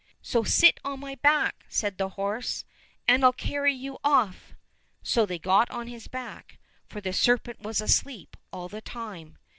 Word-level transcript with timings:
—"Then 0.31 0.43
sit 0.45 0.79
on 0.83 0.99
my 0.99 1.13
back!" 1.13 1.63
said 1.69 1.99
the 1.99 2.09
horse," 2.17 2.65
and 3.07 3.23
I'll 3.23 3.31
carry 3.31 3.71
you 3.75 3.99
off!" 4.03 4.55
So 5.03 5.27
they 5.27 5.37
got 5.37 5.69
on 5.69 5.85
his 5.85 6.07
back, 6.07 6.57
for 6.87 7.01
the 7.01 7.13
serpent 7.13 7.61
was 7.61 7.81
asleep 7.81 8.35
all 8.51 8.67
the 8.67 8.81
time. 8.81 9.37